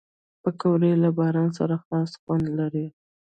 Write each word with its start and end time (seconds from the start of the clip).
پکورې 0.41 0.91
له 1.03 1.09
باران 1.17 1.49
سره 1.59 1.75
خاص 1.85 2.11
خوند 2.21 2.45
لري 2.59 2.87